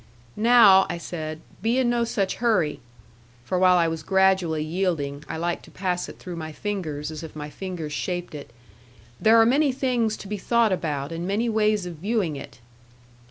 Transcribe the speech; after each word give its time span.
'Now,' 0.35 0.87
I 0.89 0.97
said, 0.97 1.41
'be 1.61 1.77
in 1.77 1.87
no 1.87 2.05
such 2.05 2.37
hurry' 2.37 2.79
for 3.43 3.59
while 3.59 3.77
I 3.77 3.87
was 3.87 4.01
gradually 4.01 4.63
yielding, 4.63 5.23
I 5.29 5.37
liked 5.37 5.63
to 5.65 5.69
pass 5.69 6.09
it 6.09 6.17
through 6.17 6.37
my 6.37 6.51
fingers, 6.51 7.11
as 7.11 7.21
if 7.21 7.35
my 7.35 7.51
fingers 7.51 7.93
shaped 7.93 8.33
it: 8.33 8.49
'there 9.19 9.39
are 9.39 9.45
many 9.45 9.71
things 9.71 10.17
to 10.17 10.27
be 10.27 10.37
thought 10.37 10.71
about, 10.71 11.11
and 11.11 11.27
many 11.27 11.49
ways 11.49 11.85
of 11.85 11.97
viewing 11.97 12.35
it.' 12.35 12.59